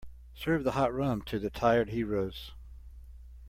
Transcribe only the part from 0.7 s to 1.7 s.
hot rum to the